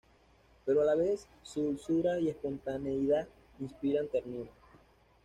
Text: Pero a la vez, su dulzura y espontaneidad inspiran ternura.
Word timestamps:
Pero 0.65 0.81
a 0.81 0.83
la 0.83 0.95
vez, 0.95 1.27
su 1.43 1.61
dulzura 1.61 2.19
y 2.19 2.27
espontaneidad 2.29 3.27
inspiran 3.59 4.07
ternura. 4.07 4.49